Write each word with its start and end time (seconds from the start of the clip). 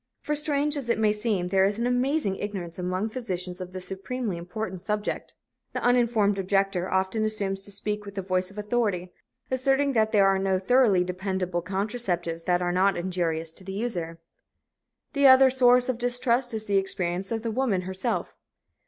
For, 0.19 0.33
strange 0.35 0.75
as 0.77 0.89
it 0.89 0.97
may 0.97 1.13
seem, 1.13 1.49
there 1.49 1.63
is 1.63 1.77
an 1.77 1.85
amazing 1.85 2.37
ignorance 2.37 2.79
among 2.79 3.09
physicians 3.09 3.61
of 3.61 3.71
this 3.71 3.85
supremely 3.85 4.35
important 4.35 4.81
subject. 4.83 5.35
The 5.73 5.83
uninformed 5.83 6.39
objector 6.39 6.91
often 6.91 7.23
assumes 7.23 7.61
to 7.61 7.71
speak 7.71 8.03
with 8.03 8.15
the 8.15 8.23
voice 8.23 8.49
of 8.49 8.57
authority, 8.57 9.11
asserting 9.51 9.93
that 9.93 10.11
there 10.11 10.25
are 10.25 10.39
no 10.39 10.57
thoroughly 10.57 11.03
dependable 11.03 11.61
contraceptives 11.61 12.45
that 12.45 12.63
are 12.63 12.71
not 12.71 12.97
injurious 12.97 13.51
to 13.51 13.63
the 13.63 13.73
user. 13.73 14.17
The 15.13 15.27
other 15.27 15.51
source 15.51 15.87
of 15.87 15.99
distrust 15.99 16.51
is 16.55 16.65
the 16.65 16.77
experience 16.77 17.31
of 17.31 17.43
the 17.43 17.51
woman 17.51 17.81
herself. 17.81 18.35